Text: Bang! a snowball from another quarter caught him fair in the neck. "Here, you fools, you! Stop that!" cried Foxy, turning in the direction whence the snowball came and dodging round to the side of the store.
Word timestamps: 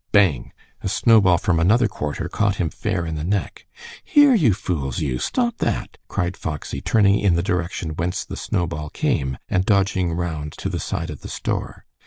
Bang! 0.11 0.51
a 0.81 0.89
snowball 0.89 1.37
from 1.37 1.59
another 1.59 1.87
quarter 1.87 2.27
caught 2.27 2.55
him 2.55 2.71
fair 2.71 3.05
in 3.05 3.13
the 3.13 3.23
neck. 3.23 3.67
"Here, 4.03 4.33
you 4.33 4.51
fools, 4.55 4.97
you! 4.97 5.19
Stop 5.19 5.59
that!" 5.59 5.99
cried 6.07 6.35
Foxy, 6.35 6.81
turning 6.81 7.19
in 7.19 7.35
the 7.35 7.43
direction 7.43 7.91
whence 7.91 8.25
the 8.25 8.35
snowball 8.35 8.89
came 8.89 9.37
and 9.47 9.63
dodging 9.63 10.13
round 10.15 10.53
to 10.53 10.69
the 10.69 10.79
side 10.79 11.11
of 11.11 11.21
the 11.21 11.29
store. 11.29 11.85